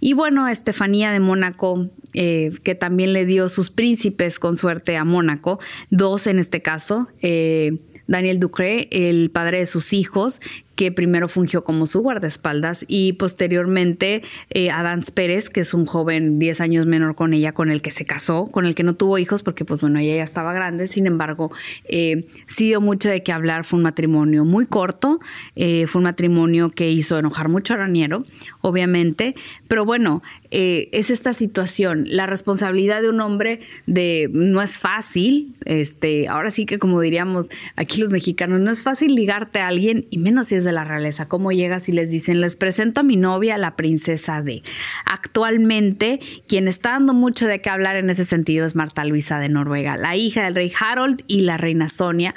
Y 0.00 0.12
bueno, 0.12 0.48
Estefanía 0.48 1.12
de 1.12 1.20
Mónaco, 1.20 1.88
eh, 2.12 2.52
que 2.62 2.74
también 2.74 3.12
le 3.12 3.24
dio 3.24 3.48
sus 3.48 3.70
príncipes 3.70 4.38
con 4.38 4.56
suerte 4.56 4.96
a 4.96 5.04
Mónaco, 5.04 5.60
dos 5.90 6.26
en 6.26 6.38
este 6.38 6.60
caso. 6.60 7.08
Eh, 7.22 7.78
Daniel 8.06 8.38
Ducré, 8.38 8.88
el 8.90 9.30
padre 9.30 9.60
de 9.60 9.66
sus 9.66 9.94
hijos, 9.94 10.40
que 10.76 10.92
primero 10.92 11.28
fungió 11.28 11.64
como 11.64 11.86
su 11.86 12.00
guardaespaldas 12.00 12.84
y 12.88 13.14
posteriormente 13.14 14.22
eh, 14.50 14.70
Adán 14.70 15.04
Pérez, 15.14 15.50
que 15.50 15.60
es 15.60 15.74
un 15.74 15.86
joven 15.86 16.38
10 16.38 16.60
años 16.60 16.86
menor 16.86 17.14
con 17.14 17.34
ella, 17.34 17.52
con 17.52 17.70
el 17.70 17.82
que 17.82 17.90
se 17.90 18.04
casó, 18.04 18.46
con 18.50 18.66
el 18.66 18.74
que 18.74 18.82
no 18.82 18.94
tuvo 18.94 19.18
hijos 19.18 19.42
porque 19.42 19.64
pues 19.64 19.80
bueno, 19.80 19.98
ella 19.98 20.16
ya 20.16 20.22
estaba 20.22 20.52
grande, 20.52 20.88
sin 20.88 21.06
embargo, 21.06 21.52
eh, 21.84 22.26
sí 22.46 22.66
dio 22.66 22.80
mucho 22.80 23.08
de 23.08 23.22
qué 23.22 23.32
hablar, 23.32 23.64
fue 23.64 23.78
un 23.78 23.84
matrimonio 23.84 24.44
muy 24.44 24.66
corto, 24.66 25.20
eh, 25.56 25.86
fue 25.86 26.00
un 26.00 26.04
matrimonio 26.04 26.70
que 26.70 26.90
hizo 26.90 27.18
enojar 27.18 27.48
mucho 27.48 27.74
a 27.74 27.78
Raniero, 27.78 28.24
obviamente, 28.60 29.34
pero 29.68 29.84
bueno, 29.84 30.22
eh, 30.50 30.88
es 30.92 31.10
esta 31.10 31.32
situación, 31.32 32.04
la 32.06 32.26
responsabilidad 32.26 33.02
de 33.02 33.08
un 33.08 33.20
hombre 33.20 33.60
de 33.86 34.28
no 34.32 34.62
es 34.62 34.78
fácil, 34.78 35.54
este, 35.64 36.28
ahora 36.28 36.50
sí 36.50 36.66
que 36.66 36.78
como 36.78 37.00
diríamos 37.00 37.50
aquí 37.76 38.00
los 38.00 38.10
mexicanos, 38.10 38.60
no 38.60 38.70
es 38.70 38.82
fácil 38.82 39.14
ligarte 39.14 39.58
a 39.58 39.68
alguien 39.68 40.06
y 40.10 40.18
menos 40.18 40.48
si 40.48 40.56
es 40.56 40.63
de 40.64 40.72
la 40.72 40.84
realeza, 40.84 41.28
cómo 41.28 41.52
llegas 41.52 41.88
y 41.88 41.92
les 41.92 42.10
dicen, 42.10 42.40
les 42.40 42.56
presento 42.56 43.00
a 43.00 43.02
mi 43.02 43.16
novia, 43.16 43.58
la 43.58 43.76
princesa 43.76 44.42
de. 44.42 44.62
Actualmente, 45.04 46.20
quien 46.48 46.68
está 46.68 46.90
dando 46.90 47.14
mucho 47.14 47.46
de 47.46 47.60
qué 47.60 47.70
hablar 47.70 47.96
en 47.96 48.10
ese 48.10 48.24
sentido 48.24 48.66
es 48.66 48.74
Marta 48.74 49.04
Luisa 49.04 49.38
de 49.38 49.48
Noruega, 49.48 49.96
la 49.96 50.16
hija 50.16 50.44
del 50.44 50.54
rey 50.54 50.72
Harold 50.78 51.22
y 51.26 51.42
la 51.42 51.56
reina 51.56 51.88
Sonia. 51.88 52.34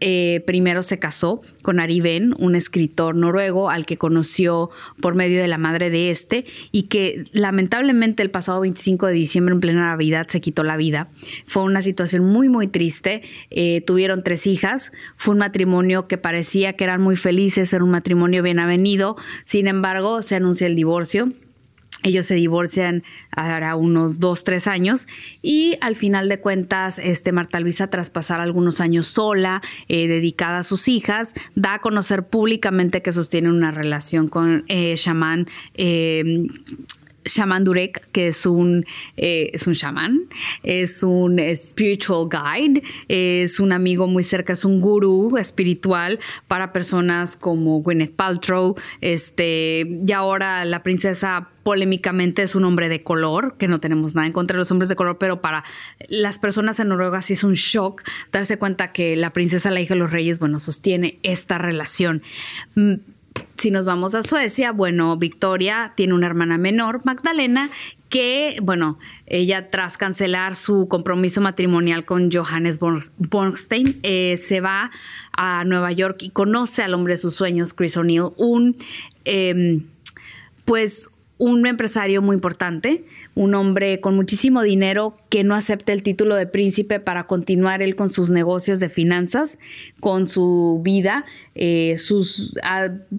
Eh, 0.00 0.42
primero 0.46 0.82
se 0.82 0.98
casó 0.98 1.42
con 1.62 1.80
Ari 1.80 2.00
Ben, 2.00 2.34
un 2.38 2.54
escritor 2.54 3.16
noruego 3.16 3.70
al 3.70 3.86
que 3.86 3.96
conoció 3.96 4.70
por 5.00 5.14
medio 5.14 5.40
de 5.40 5.48
la 5.48 5.58
madre 5.58 5.90
de 5.90 6.10
este 6.10 6.44
y 6.70 6.84
que 6.84 7.24
lamentablemente 7.32 8.22
el 8.22 8.30
pasado 8.30 8.60
25 8.60 9.06
de 9.06 9.12
diciembre 9.12 9.52
en 9.52 9.60
plena 9.60 9.88
Navidad 9.88 10.28
se 10.28 10.40
quitó 10.40 10.62
la 10.62 10.76
vida. 10.76 11.08
Fue 11.46 11.64
una 11.64 11.82
situación 11.82 12.24
muy 12.24 12.48
muy 12.48 12.68
triste. 12.68 13.22
Eh, 13.50 13.82
tuvieron 13.86 14.22
tres 14.22 14.46
hijas. 14.46 14.92
Fue 15.16 15.32
un 15.32 15.38
matrimonio 15.38 16.06
que 16.06 16.18
parecía 16.18 16.74
que 16.74 16.84
eran 16.84 17.02
muy 17.02 17.16
felices, 17.16 17.65
era 17.72 17.84
un 17.84 17.90
matrimonio 17.90 18.42
bien 18.42 18.58
avenido. 18.58 19.16
Sin 19.44 19.66
embargo, 19.66 20.22
se 20.22 20.36
anuncia 20.36 20.66
el 20.66 20.76
divorcio 20.76 21.32
ellos 22.02 22.26
se 22.26 22.34
divorcian 22.34 23.02
ahora 23.32 23.74
unos 23.74 24.20
dos, 24.20 24.44
tres 24.44 24.66
años 24.66 25.08
y 25.42 25.76
al 25.80 25.96
final 25.96 26.28
de 26.28 26.38
cuentas, 26.38 26.98
este 26.98 27.32
Marta 27.32 27.58
Luisa, 27.58 27.88
tras 27.88 28.10
pasar 28.10 28.40
algunos 28.40 28.80
años 28.80 29.06
sola, 29.06 29.62
eh, 29.88 30.06
dedicada 30.06 30.58
a 30.58 30.62
sus 30.62 30.88
hijas, 30.88 31.34
da 31.54 31.74
a 31.74 31.78
conocer 31.80 32.22
públicamente 32.22 33.02
que 33.02 33.12
sostiene 33.12 33.50
una 33.50 33.70
relación 33.70 34.28
con 34.28 34.64
eh, 34.68 34.94
Shaman. 34.96 35.48
Eh, 35.74 36.46
Shaman 37.26 37.64
Durek, 37.64 38.10
que 38.12 38.28
es 38.28 38.46
un, 38.46 38.84
eh, 39.16 39.50
es 39.52 39.66
un 39.66 39.74
shaman, 39.74 40.22
es 40.62 41.02
un 41.02 41.38
spiritual 41.54 42.28
guide, 42.30 42.82
es 43.08 43.60
un 43.60 43.72
amigo 43.72 44.06
muy 44.06 44.24
cerca, 44.24 44.52
es 44.52 44.64
un 44.64 44.80
gurú 44.80 45.36
espiritual 45.36 46.18
para 46.48 46.72
personas 46.72 47.36
como 47.36 47.80
Gwyneth 47.82 48.14
Paltrow, 48.14 48.76
este, 49.00 49.86
y 50.06 50.12
ahora 50.12 50.64
la 50.64 50.82
princesa 50.82 51.48
polémicamente 51.66 52.44
es 52.44 52.54
un 52.54 52.64
hombre 52.64 52.88
de 52.88 53.02
color, 53.02 53.56
que 53.58 53.66
no 53.66 53.80
tenemos 53.80 54.14
nada 54.14 54.28
en 54.28 54.32
contra 54.32 54.54
de 54.54 54.60
los 54.60 54.70
hombres 54.70 54.88
de 54.88 54.94
color, 54.94 55.18
pero 55.18 55.40
para 55.40 55.64
las 56.08 56.38
personas 56.38 56.78
en 56.78 56.86
Noruega 56.86 57.22
sí 57.22 57.32
es 57.32 57.42
un 57.42 57.54
shock 57.54 58.04
darse 58.30 58.56
cuenta 58.56 58.92
que 58.92 59.16
la 59.16 59.32
princesa, 59.32 59.72
la 59.72 59.80
hija 59.80 59.94
de 59.94 59.98
los 59.98 60.12
reyes, 60.12 60.38
bueno, 60.38 60.60
sostiene 60.60 61.18
esta 61.24 61.58
relación. 61.58 62.22
Mm, 62.76 62.94
si 63.58 63.70
nos 63.70 63.84
vamos 63.84 64.14
a 64.14 64.22
Suecia, 64.22 64.72
bueno, 64.72 65.16
Victoria 65.16 65.92
tiene 65.96 66.14
una 66.14 66.26
hermana 66.26 66.58
menor, 66.58 67.00
Magdalena, 67.04 67.70
que, 68.08 68.58
bueno, 68.62 68.98
ella 69.26 69.70
tras 69.70 69.98
cancelar 69.98 70.54
su 70.54 70.88
compromiso 70.88 71.40
matrimonial 71.40 72.04
con 72.04 72.30
Johannes 72.30 72.78
Bornstein, 72.78 73.98
eh, 74.02 74.36
se 74.36 74.60
va 74.60 74.90
a 75.32 75.64
Nueva 75.64 75.92
York 75.92 76.22
y 76.22 76.30
conoce 76.30 76.82
al 76.82 76.94
hombre 76.94 77.14
de 77.14 77.18
sus 77.18 77.34
sueños, 77.34 77.74
Chris 77.74 77.96
O'Neill, 77.96 78.30
un, 78.36 78.76
em, 79.24 79.82
pues, 80.64 81.08
un 81.38 81.66
empresario 81.66 82.22
muy 82.22 82.34
importante, 82.34 83.04
un 83.36 83.54
hombre 83.54 84.00
con 84.00 84.16
muchísimo 84.16 84.62
dinero 84.62 85.14
que 85.28 85.44
no 85.44 85.54
acepta 85.54 85.92
el 85.92 86.02
título 86.02 86.34
de 86.36 86.46
príncipe 86.46 87.00
para 87.00 87.26
continuar 87.26 87.82
él 87.82 87.94
con 87.94 88.08
sus 88.08 88.30
negocios 88.30 88.80
de 88.80 88.88
finanzas, 88.88 89.58
con 90.00 90.26
su 90.26 90.80
vida. 90.82 91.26
Eh, 91.54 91.98
sus, 91.98 92.54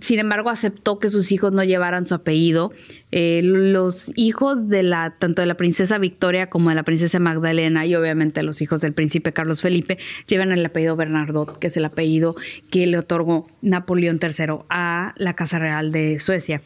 sin 0.02 0.18
embargo, 0.18 0.50
aceptó 0.50 0.98
que 0.98 1.12
sus 1.12 1.32
hijos 1.32 1.54
no 1.54 1.64
llevaran 1.64 2.08
su 2.08 2.16
apellido. 2.16 2.74
Eh, 3.12 3.42
los 3.44 4.12
hijos 4.16 4.68
de 4.68 4.82
la, 4.82 5.16
tanto 5.20 5.44
de 5.44 5.46
la 5.46 5.56
princesa 5.56 6.00
Victoria 6.00 6.50
como 6.50 6.70
de 6.70 6.76
la 6.76 6.84
princesa 6.84 7.20
Magdalena 7.20 7.86
y 7.86 7.94
obviamente 7.94 8.42
los 8.42 8.60
hijos 8.64 8.82
del 8.82 8.94
príncipe 8.94 9.34
Carlos 9.34 9.62
Felipe 9.62 10.00
llevan 10.28 10.52
el 10.52 10.66
apellido 10.66 10.96
Bernardot, 10.96 11.60
que 11.60 11.68
es 11.68 11.78
el 11.78 11.86
apellido 11.86 12.36
que 12.72 12.88
le 12.88 12.98
otorgó 12.98 13.48
Napoleón 13.62 14.20
III 14.20 14.64
a 14.70 15.14
la 15.16 15.36
Casa 15.36 15.60
Real 15.60 15.92
de 15.92 16.18
Suecia 16.18 16.60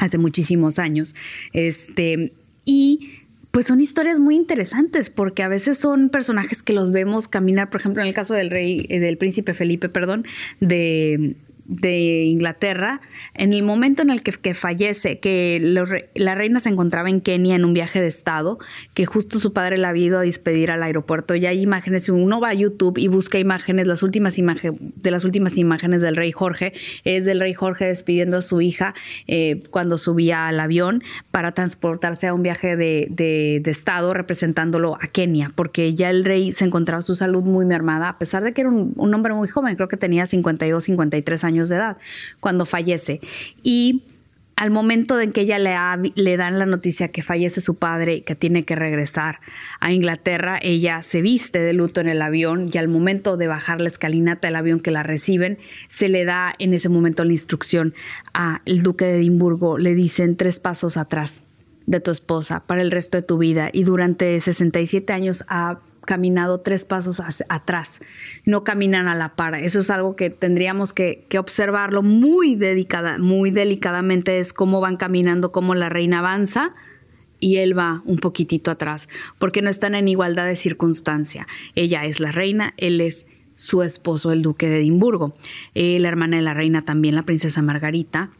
hace 0.00 0.18
muchísimos 0.18 0.78
años. 0.78 1.14
Este, 1.52 2.32
y 2.70 3.10
pues 3.50 3.66
son 3.66 3.80
historias 3.80 4.20
muy 4.20 4.36
interesantes 4.36 5.10
porque 5.10 5.42
a 5.42 5.48
veces 5.48 5.76
son 5.76 6.08
personajes 6.08 6.62
que 6.62 6.72
los 6.72 6.92
vemos 6.92 7.26
caminar, 7.26 7.68
por 7.68 7.80
ejemplo, 7.80 8.00
en 8.00 8.06
el 8.06 8.14
caso 8.14 8.32
del 8.32 8.48
rey, 8.48 8.86
eh, 8.88 9.00
del 9.00 9.16
príncipe 9.16 9.54
Felipe, 9.54 9.88
perdón, 9.88 10.24
de 10.60 11.34
de 11.70 12.24
Inglaterra, 12.24 13.00
en 13.32 13.54
el 13.54 13.62
momento 13.62 14.02
en 14.02 14.10
el 14.10 14.22
que, 14.22 14.54
fallece, 14.54 15.20
que 15.20 15.60
la 16.14 16.34
reina 16.34 16.58
se 16.58 16.68
encontraba 16.68 17.08
en 17.08 17.20
Kenia 17.20 17.54
en 17.54 17.64
un 17.64 17.72
viaje 17.72 18.00
de 18.00 18.08
estado, 18.08 18.58
que 18.92 19.06
justo 19.06 19.38
su 19.38 19.52
padre 19.52 19.78
la 19.78 19.90
había 19.90 20.06
ido 20.06 20.18
a 20.18 20.22
despedir 20.22 20.72
al 20.72 20.82
aeropuerto. 20.82 21.36
Y 21.36 21.46
hay 21.46 21.62
imágenes, 21.62 22.08
uno 22.08 22.40
va 22.40 22.48
a 22.48 22.54
YouTube 22.54 22.98
y 22.98 23.06
busca 23.06 23.38
imágenes, 23.38 23.86
las 23.86 24.02
últimas 24.02 24.36
imágenes, 24.36 24.80
de 24.80 25.10
las 25.12 25.24
últimas 25.24 25.56
imágenes 25.56 26.02
del 26.02 26.16
rey 26.16 26.32
Jorge, 26.32 26.72
es 27.04 27.24
del 27.24 27.38
rey 27.38 27.54
Jorge 27.54 27.86
despidiendo 27.86 28.38
a 28.38 28.42
su 28.42 28.60
hija 28.60 28.92
eh, 29.28 29.62
cuando 29.70 29.96
subía 29.96 30.48
al 30.48 30.58
avión 30.58 31.04
para 31.30 31.52
transportarse 31.52 32.26
a 32.26 32.34
un 32.34 32.42
viaje 32.42 32.76
de, 32.76 33.06
de, 33.10 33.62
estado 33.70 34.12
representándolo 34.12 34.96
a 34.96 35.06
Kenia, 35.06 35.52
porque 35.54 35.94
ya 35.94 36.10
el 36.10 36.24
rey 36.24 36.52
se 36.52 36.64
encontraba 36.64 37.02
su 37.02 37.14
salud 37.14 37.44
muy 37.44 37.64
mermada, 37.64 38.08
a 38.08 38.18
pesar 38.18 38.42
de 38.42 38.52
que 38.52 38.62
era 38.62 38.70
un, 38.70 38.92
un 38.96 39.14
hombre 39.14 39.32
muy 39.34 39.46
joven, 39.46 39.76
creo 39.76 39.86
que 39.86 39.96
tenía 39.96 40.26
52, 40.26 40.82
53 40.82 41.44
años 41.44 41.59
de 41.68 41.76
edad 41.76 41.96
cuando 42.40 42.64
fallece. 42.66 43.20
Y 43.62 44.02
al 44.60 44.70
momento 44.70 45.18
en 45.18 45.32
que 45.32 45.40
ella 45.40 45.58
le, 45.58 45.74
le, 46.16 46.36
dan 46.36 46.58
la 46.58 46.66
noticia 46.66 47.08
que 47.08 47.22
fallece 47.22 47.62
su 47.62 47.76
padre 47.76 48.16
y 48.16 48.20
que 48.20 48.34
tiene 48.34 48.64
que 48.64 48.76
regresar 48.76 49.40
a 49.80 49.90
Inglaterra, 49.90 50.58
ella 50.60 51.00
se 51.00 51.22
viste 51.22 51.60
de 51.60 51.72
luto 51.72 52.02
en 52.02 52.10
el 52.10 52.20
avión 52.20 52.68
y 52.70 52.76
al 52.76 52.86
momento 52.86 53.38
de 53.38 53.46
bajar 53.46 53.80
la 53.80 53.88
escalinata 53.88 54.48
del 54.48 54.56
avión 54.56 54.80
que 54.80 54.90
la 54.90 55.02
reciben, 55.02 55.58
se 55.88 56.10
le 56.10 56.26
da 56.26 56.52
en 56.58 56.74
ese 56.74 56.90
momento 56.90 57.24
la 57.24 57.32
instrucción 57.32 57.94
al 58.34 58.82
duque 58.82 59.06
de 59.06 59.16
Edimburgo, 59.16 59.78
le 59.78 59.94
dicen 59.94 60.36
tres 60.36 60.60
pasos 60.60 60.98
atrás 60.98 61.44
de 61.86 62.00
tu 62.00 62.10
esposa 62.10 62.60
para 62.66 62.82
el 62.82 62.90
resto 62.90 63.16
de 63.16 63.22
tu 63.22 63.38
vida 63.38 63.70
y 63.72 63.84
durante 63.84 64.38
67 64.38 65.10
años 65.10 65.42
ha 65.48 65.78
caminado 66.04 66.60
tres 66.60 66.84
pasos 66.84 67.22
atrás, 67.48 68.00
no 68.44 68.64
caminan 68.64 69.08
a 69.08 69.14
la 69.14 69.34
par. 69.36 69.54
Eso 69.54 69.80
es 69.80 69.90
algo 69.90 70.16
que 70.16 70.30
tendríamos 70.30 70.92
que, 70.92 71.26
observarlo 71.38 72.02
muy, 72.02 72.56
dedicada, 72.56 73.18
muy 73.18 73.50
delicadamente, 73.50 74.38
es 74.38 74.52
cómo 74.52 74.80
van 74.80 74.96
caminando, 74.96 75.52
cómo 75.52 75.74
la 75.74 75.88
reina 75.88 76.20
avanza 76.20 76.74
y 77.38 77.56
él 77.56 77.76
va 77.76 78.02
un 78.04 78.18
poquitito 78.18 78.70
atrás, 78.70 79.08
porque 79.38 79.62
no 79.62 79.70
están 79.70 79.94
en 79.94 80.08
igualdad 80.08 80.46
de 80.46 80.56
circunstancia. 80.56 81.46
Ella 81.74 82.04
es 82.04 82.20
la 82.20 82.32
reina, 82.32 82.74
él 82.76 83.00
es 83.00 83.26
su 83.54 83.82
esposo, 83.82 84.32
el 84.32 84.42
duque 84.42 84.68
de 84.68 84.78
Edimburgo. 84.78 85.34
Eh, 85.74 85.98
la 85.98 86.08
hermana 86.08 86.36
de 86.36 86.42
la 86.42 86.54
reina 86.54 86.82
también, 86.82 87.14
la 87.14 87.24
princesa 87.24 87.62
Margarita, 87.62 88.30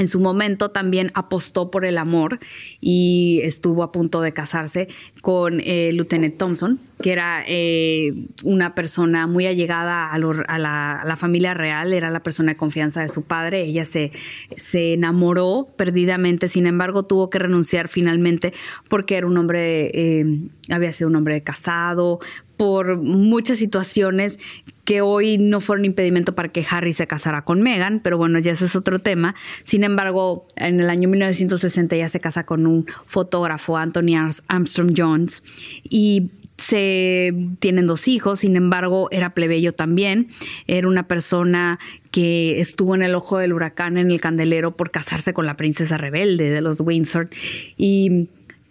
en 0.00 0.08
su 0.08 0.18
momento 0.18 0.70
también 0.70 1.10
apostó 1.12 1.70
por 1.70 1.84
el 1.84 1.98
amor 1.98 2.38
y 2.80 3.40
estuvo 3.42 3.82
a 3.82 3.92
punto 3.92 4.22
de 4.22 4.32
casarse 4.32 4.88
con 5.20 5.60
eh, 5.60 5.90
Lieutenant 5.92 6.38
Thompson, 6.38 6.80
que 7.02 7.12
era 7.12 7.44
eh, 7.46 8.14
una 8.42 8.74
persona 8.74 9.26
muy 9.26 9.44
allegada 9.46 10.10
a, 10.10 10.18
la, 10.18 11.16
familia 11.18 11.52
real, 11.52 11.92
era 11.92 12.08
la 12.08 12.20
persona 12.20 12.52
de 12.52 12.56
confianza 12.56 13.02
de 13.02 13.10
su 13.10 13.24
padre. 13.24 13.60
Ella 13.60 13.84
se, 13.84 14.10
se 14.56 14.94
enamoró 14.94 15.68
perdidamente, 15.76 16.48
sin 16.48 16.66
embargo 16.66 17.02
tuvo 17.02 17.28
que 17.28 17.38
renunciar 17.38 17.88
finalmente 17.88 18.54
porque 18.88 19.18
era 19.18 19.26
un 19.26 19.36
hombre, 19.36 19.90
eh, 19.92 20.24
había 20.70 20.92
sido 20.92 21.10
un 21.10 21.16
hombre 21.16 21.42
casado, 21.42 22.20
por 22.60 22.98
muchas 22.98 23.56
situaciones 23.56 24.38
que 24.84 25.00
hoy 25.00 25.38
no 25.38 25.62
fueron 25.62 25.86
impedimento 25.86 26.34
para 26.34 26.50
que 26.50 26.62
Harry 26.68 26.92
se 26.92 27.06
casara 27.06 27.40
con 27.40 27.62
Meghan, 27.62 28.00
pero 28.00 28.18
bueno, 28.18 28.38
ya 28.38 28.52
ese 28.52 28.66
es 28.66 28.76
otro 28.76 28.98
tema. 28.98 29.34
Sin 29.64 29.82
embargo, 29.82 30.46
en 30.56 30.78
el 30.78 30.90
año 30.90 31.08
1960 31.08 31.96
ya 31.96 32.10
se 32.10 32.20
casa 32.20 32.44
con 32.44 32.66
un 32.66 32.84
fotógrafo, 33.06 33.78
Anthony 33.78 34.14
Armstrong 34.48 34.92
Jones, 34.94 35.42
y 35.84 36.28
se 36.58 37.32
tienen 37.60 37.86
dos 37.86 38.08
hijos, 38.08 38.40
sin 38.40 38.56
embargo, 38.56 39.08
era 39.10 39.30
plebeyo 39.30 39.72
también, 39.72 40.28
era 40.66 40.86
una 40.86 41.04
persona 41.04 41.78
que 42.10 42.60
estuvo 42.60 42.94
en 42.94 43.02
el 43.02 43.14
ojo 43.14 43.38
del 43.38 43.54
huracán 43.54 43.96
en 43.96 44.10
el 44.10 44.20
candelero 44.20 44.76
por 44.76 44.90
casarse 44.90 45.32
con 45.32 45.46
la 45.46 45.56
princesa 45.56 45.96
rebelde 45.96 46.50
de 46.50 46.60
los 46.60 46.82
Windsor 46.82 47.30
y 47.78 48.28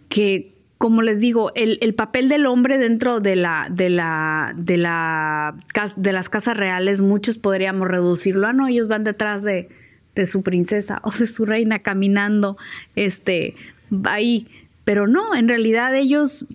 que 0.08 0.59
como 0.80 1.02
les 1.02 1.20
digo, 1.20 1.52
el, 1.56 1.92
papel 1.94 2.30
del 2.30 2.46
hombre 2.46 2.78
dentro 2.78 3.20
de 3.20 3.36
la, 3.36 3.66
de 3.70 3.90
la, 3.90 4.54
de 4.56 4.78
la, 4.78 5.54
de 5.96 6.12
las 6.12 6.30
casas 6.30 6.56
reales, 6.56 7.02
muchos 7.02 7.36
podríamos 7.36 7.86
reducirlo. 7.86 8.46
Ah, 8.46 8.54
no, 8.54 8.66
ellos 8.66 8.88
van 8.88 9.04
detrás 9.04 9.42
de, 9.42 9.68
de 10.14 10.26
su 10.26 10.42
princesa 10.42 10.98
o 11.04 11.10
de 11.10 11.26
su 11.26 11.44
reina 11.44 11.80
caminando, 11.80 12.56
este, 12.96 13.56
ahí. 14.04 14.48
Pero 14.84 15.06
no, 15.06 15.34
en 15.34 15.48
realidad 15.48 15.94
ellos 15.94 16.46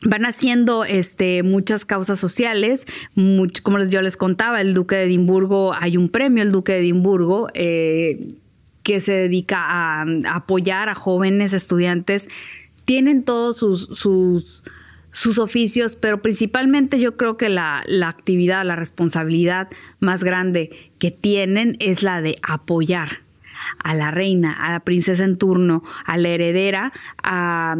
van 0.00 0.24
haciendo 0.24 0.86
este, 0.86 1.42
muchas 1.42 1.84
causas 1.84 2.18
sociales. 2.18 2.86
como 3.62 3.76
les, 3.76 3.90
yo 3.90 4.00
les 4.00 4.16
contaba, 4.16 4.62
el 4.62 4.72
Duque 4.72 4.94
de 4.94 5.04
Edimburgo, 5.04 5.74
hay 5.74 5.98
un 5.98 6.08
premio, 6.08 6.42
el 6.42 6.52
Duque 6.52 6.72
de 6.72 6.78
Edimburgo, 6.78 7.48
eh, 7.52 8.32
que 8.82 9.02
se 9.02 9.12
dedica 9.12 9.58
a, 9.60 10.06
apoyar 10.32 10.88
a 10.88 10.94
jóvenes 10.94 11.52
estudiantes. 11.52 12.30
Tienen 12.84 13.24
todos 13.24 13.58
sus, 13.58 13.86
sus, 13.98 14.62
sus, 15.10 15.38
oficios, 15.38 15.96
pero 15.96 16.22
principalmente 16.22 16.98
yo 16.98 17.16
creo 17.16 17.36
que 17.36 17.48
la, 17.48 17.82
la 17.86 18.08
actividad, 18.08 18.64
la 18.64 18.76
responsabilidad 18.76 19.68
más 20.00 20.24
grande 20.24 20.70
que 20.98 21.10
tienen 21.10 21.76
es 21.80 22.02
la 22.02 22.20
de 22.20 22.38
apoyar 22.42 23.20
a 23.78 23.94
la 23.94 24.10
reina, 24.10 24.52
a 24.52 24.72
la 24.72 24.80
princesa 24.80 25.24
en 25.24 25.36
turno, 25.36 25.82
a 26.04 26.16
la 26.16 26.28
heredera, 26.28 26.92
a, 27.22 27.76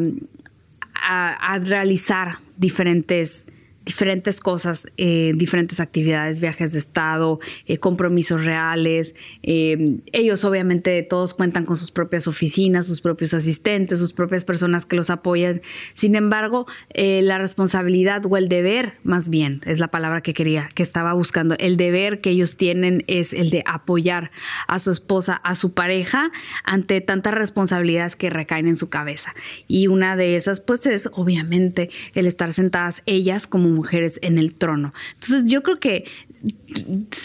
a, 0.95 1.59
realizar 1.59 2.39
diferentes 2.57 3.47
diferentes 3.85 4.41
cosas, 4.41 4.87
eh, 4.97 5.33
diferentes 5.35 5.81
actividades, 5.81 6.41
viajes 6.41 6.73
de 6.73 6.79
Estado, 6.79 7.41
eh, 7.67 7.79
compromisos 7.79 8.45
reales. 8.45 9.15
Eh, 9.43 9.99
ellos 10.13 10.45
obviamente 10.45 11.03
todos 11.03 11.35
cuentan 11.35 11.65
con 11.65 11.77
sus 11.77 11.91
propias 11.91 12.27
oficinas, 12.27 12.87
sus 12.87 13.01
propios 13.01 13.35
asistentes, 13.35 13.99
sus 13.99 14.13
propias 14.13 14.45
personas 14.45 14.87
que 14.87 14.97
los 14.97 15.11
apoyan. 15.11 15.63
Sin 15.95 16.15
embargo, 16.15 16.67
la 16.95 17.39
responsabilidad 17.39 18.25
o 18.27 18.37
el 18.37 18.49
deber, 18.49 18.95
más 19.03 19.29
bien, 19.29 19.61
es 19.67 19.79
la 19.79 19.89
palabra 19.89 20.21
que 20.21 20.35
quería, 20.35 20.69
que 20.75 20.83
estaba 20.83 21.13
buscando, 21.13 21.57
el 21.59 21.77
deber 21.77 22.21
que 22.21 22.31
ellos 22.31 22.57
tienen 22.57 23.05
es 23.07 23.33
el 23.33 23.51
de 23.51 23.63
apoyar 23.67 24.31
a 24.69 24.79
su 24.79 24.91
esposa, 24.91 25.35
a 25.37 25.55
su 25.55 25.73
pareja, 25.73 26.31
ante 26.65 27.01
tantas 27.01 27.35
responsabilidades 27.35 28.17
que 28.17 28.31
recaen 28.31 28.69
en 28.69 28.77
su 28.77 28.89
cabeza. 28.89 29.35
Y 29.69 29.87
una 29.87 30.17
de 30.17 30.37
esas, 30.37 30.61
pues, 30.61 30.87
es 30.87 31.09
obviamente 31.13 31.91
el 32.15 32.27
estar 32.27 32.53
sentadas 32.53 33.03
ellas 33.07 33.47
como 33.47 33.72
mujeres 33.73 34.19
en 34.23 34.39
el 34.39 34.55
trono. 34.55 34.93
Entonces 35.15 35.45
yo 35.47 35.63
creo 35.63 35.81
que 35.81 36.05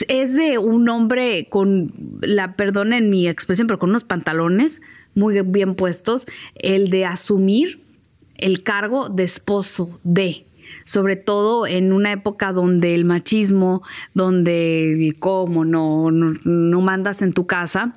es 0.07 0.35
de 0.35 0.57
un 0.57 0.89
hombre 0.89 1.47
con, 1.49 1.91
la 2.21 2.55
perdonen 2.55 3.09
mi 3.09 3.27
expresión, 3.27 3.67
pero 3.67 3.79
con 3.79 3.89
unos 3.89 4.03
pantalones 4.03 4.81
muy 5.15 5.39
bien 5.41 5.75
puestos, 5.75 6.27
el 6.55 6.89
de 6.89 7.05
asumir 7.05 7.79
el 8.37 8.61
cargo 8.61 9.09
de 9.09 9.23
esposo 9.23 9.99
de 10.03 10.43
sobre 10.83 11.15
todo 11.15 11.65
en 11.65 11.93
una 11.93 12.11
época 12.11 12.51
donde 12.51 12.93
el 12.93 13.05
machismo, 13.05 13.83
donde 14.13 15.15
como 15.19 15.65
no, 15.65 16.11
no, 16.11 16.33
no 16.43 16.81
mandas 16.81 17.21
en 17.21 17.33
tu 17.33 17.47
casa, 17.47 17.95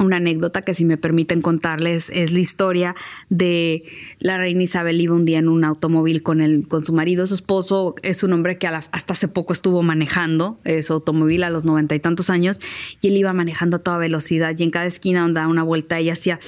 una 0.00 0.16
anécdota 0.16 0.62
que 0.62 0.74
si 0.74 0.84
me 0.84 0.96
permiten 0.96 1.42
contarles 1.42 2.10
es 2.10 2.32
la 2.32 2.38
historia 2.38 2.96
de 3.28 3.84
la 4.18 4.38
reina 4.38 4.62
Isabel 4.62 5.00
iba 5.00 5.14
un 5.14 5.24
día 5.24 5.38
en 5.38 5.48
un 5.48 5.64
automóvil 5.64 6.22
con, 6.22 6.40
el, 6.40 6.66
con 6.66 6.84
su 6.84 6.92
marido, 6.92 7.26
su 7.26 7.34
esposo 7.34 7.94
es 8.02 8.22
un 8.22 8.32
hombre 8.32 8.58
que 8.58 8.66
hasta 8.66 9.12
hace 9.12 9.28
poco 9.28 9.52
estuvo 9.52 9.82
manejando 9.82 10.58
eh, 10.64 10.82
su 10.82 10.94
automóvil 10.94 11.44
a 11.44 11.50
los 11.50 11.64
noventa 11.64 11.94
y 11.94 12.00
tantos 12.00 12.30
años 12.30 12.60
y 13.00 13.08
él 13.08 13.16
iba 13.16 13.32
manejando 13.32 13.76
a 13.76 13.80
toda 13.80 13.98
velocidad 13.98 14.54
y 14.56 14.62
en 14.62 14.70
cada 14.70 14.86
esquina 14.86 15.22
donde 15.22 15.40
daba 15.40 15.50
una 15.50 15.62
vuelta 15.62 15.98
ella 15.98 16.14
hacía, 16.14 16.38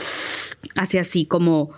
hacía 0.75 1.03
así 1.03 1.27
como 1.27 1.71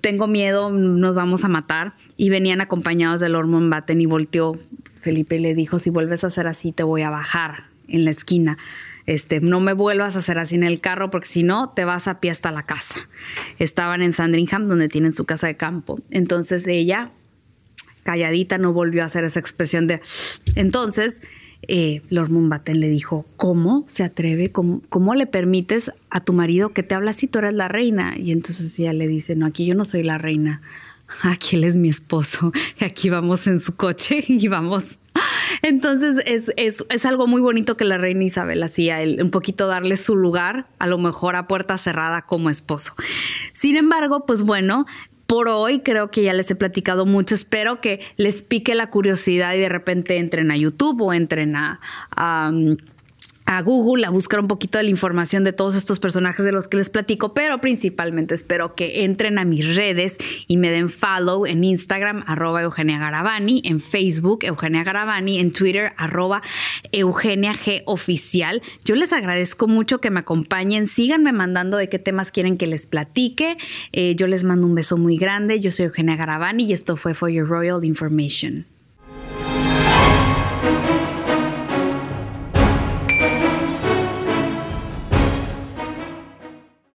tengo 0.00 0.28
miedo, 0.28 0.70
nos 0.70 1.14
vamos 1.14 1.44
a 1.44 1.48
matar 1.48 1.94
y 2.16 2.30
venían 2.30 2.60
acompañados 2.60 3.20
del 3.20 3.32
Lord 3.32 3.48
Batten 3.68 4.00
y 4.00 4.06
volteó 4.06 4.58
Felipe 5.00 5.38
le 5.38 5.54
dijo 5.54 5.78
si 5.78 5.90
vuelves 5.90 6.24
a 6.24 6.28
hacer 6.28 6.46
así 6.46 6.72
te 6.72 6.82
voy 6.82 7.02
a 7.02 7.10
bajar 7.10 7.64
en 7.86 8.04
la 8.04 8.10
esquina 8.10 8.58
este, 9.08 9.40
no 9.40 9.58
me 9.58 9.72
vuelvas 9.72 10.16
a 10.16 10.18
hacer 10.18 10.38
así 10.38 10.54
en 10.54 10.62
el 10.62 10.80
carro 10.80 11.10
porque 11.10 11.28
si 11.28 11.42
no 11.42 11.70
te 11.70 11.86
vas 11.86 12.06
a 12.08 12.20
pie 12.20 12.30
hasta 12.30 12.52
la 12.52 12.64
casa. 12.64 13.08
Estaban 13.58 14.02
en 14.02 14.12
Sandringham 14.12 14.68
donde 14.68 14.90
tienen 14.90 15.14
su 15.14 15.24
casa 15.24 15.46
de 15.46 15.56
campo. 15.56 15.98
Entonces 16.10 16.66
ella, 16.66 17.10
calladita, 18.02 18.58
no 18.58 18.74
volvió 18.74 19.02
a 19.02 19.06
hacer 19.06 19.24
esa 19.24 19.40
expresión 19.40 19.86
de... 19.86 20.02
Entonces, 20.56 21.22
eh, 21.62 22.02
Lord 22.10 22.28
Mumbaten 22.28 22.80
le 22.80 22.90
dijo, 22.90 23.24
¿cómo 23.38 23.86
se 23.88 24.04
atreve? 24.04 24.52
¿Cómo, 24.52 24.82
¿Cómo, 24.90 25.14
le 25.14 25.26
permites 25.26 25.90
a 26.10 26.20
tu 26.20 26.34
marido 26.34 26.74
que 26.74 26.82
te 26.82 26.94
habla 26.94 27.14
si 27.14 27.28
tú 27.28 27.38
eres 27.38 27.54
la 27.54 27.68
reina? 27.68 28.14
Y 28.18 28.30
entonces 28.30 28.78
ella 28.78 28.92
le 28.92 29.08
dice, 29.08 29.36
no, 29.36 29.46
aquí 29.46 29.64
yo 29.64 29.74
no 29.74 29.86
soy 29.86 30.02
la 30.02 30.18
reina, 30.18 30.60
aquí 31.22 31.56
él 31.56 31.64
es 31.64 31.76
mi 31.76 31.88
esposo, 31.88 32.52
aquí 32.80 33.08
vamos 33.08 33.46
en 33.46 33.58
su 33.58 33.74
coche 33.74 34.22
y 34.28 34.48
vamos 34.48 34.98
entonces 35.62 36.22
es, 36.26 36.52
es, 36.56 37.06
algo 37.06 37.26
muy 37.26 37.40
bonito 37.40 37.76
que 37.76 37.84
la 37.84 37.98
reina 37.98 38.24
Isabel 38.24 38.62
hacía, 38.62 39.02
el, 39.02 39.22
un 39.22 39.30
poquito 39.30 39.66
darle 39.66 39.96
su 39.96 40.16
lugar, 40.16 40.66
a 40.78 40.86
lo 40.86 40.98
mejor 40.98 41.36
a 41.36 41.46
puerta 41.46 41.78
cerrada 41.78 42.22
como 42.22 42.50
esposo. 42.50 42.94
Sin 43.52 43.76
embargo, 43.76 44.26
pues 44.26 44.42
bueno, 44.42 44.86
por 45.26 45.48
hoy 45.48 45.80
creo 45.80 46.10
que 46.10 46.22
ya 46.22 46.32
les 46.32 46.50
he 46.50 46.54
platicado 46.54 47.04
mucho. 47.06 47.34
Espero 47.34 47.80
que 47.80 48.00
les 48.16 48.42
pique 48.42 48.74
la 48.74 48.90
curiosidad 48.90 49.54
y 49.54 49.58
de 49.58 49.68
repente 49.68 50.16
entren 50.16 50.50
a 50.50 50.56
YouTube 50.56 51.02
o 51.02 51.12
entren 51.12 51.54
a 51.56 51.80
a 53.48 53.62
Google 53.62 54.04
a 54.04 54.10
buscar 54.10 54.40
un 54.40 54.46
poquito 54.46 54.76
de 54.76 54.84
la 54.84 54.90
información 54.90 55.42
de 55.42 55.54
todos 55.54 55.74
estos 55.74 55.98
personajes 55.98 56.44
de 56.44 56.52
los 56.52 56.68
que 56.68 56.76
les 56.76 56.90
platico, 56.90 57.32
pero 57.32 57.62
principalmente 57.62 58.34
espero 58.34 58.74
que 58.74 59.04
entren 59.04 59.38
a 59.38 59.46
mis 59.46 59.74
redes 59.74 60.18
y 60.46 60.58
me 60.58 60.70
den 60.70 60.90
follow 60.90 61.46
en 61.46 61.64
Instagram, 61.64 62.24
arroba 62.26 62.62
Eugenia 62.62 62.98
Garavani, 62.98 63.62
en 63.64 63.80
Facebook, 63.80 64.40
Eugenia 64.44 64.84
Garavani, 64.84 65.40
en 65.40 65.54
Twitter, 65.54 65.94
arroba 65.96 66.42
Eugenia 66.92 67.54
G 67.54 67.82
Oficial. 67.86 68.60
Yo 68.84 68.94
les 68.96 69.14
agradezco 69.14 69.66
mucho 69.66 69.98
que 69.98 70.10
me 70.10 70.20
acompañen, 70.20 70.86
síganme 70.86 71.32
mandando 71.32 71.78
de 71.78 71.88
qué 71.88 71.98
temas 71.98 72.30
quieren 72.30 72.58
que 72.58 72.66
les 72.66 72.86
platique. 72.86 73.56
Eh, 73.92 74.14
yo 74.14 74.26
les 74.26 74.44
mando 74.44 74.66
un 74.66 74.74
beso 74.74 74.98
muy 74.98 75.16
grande. 75.16 75.58
Yo 75.58 75.72
soy 75.72 75.86
Eugenia 75.86 76.16
Garavani 76.16 76.64
y 76.64 76.74
esto 76.74 76.96
fue 76.96 77.14
For 77.14 77.30
Your 77.30 77.48
Royal 77.48 77.82
Information. 77.82 78.66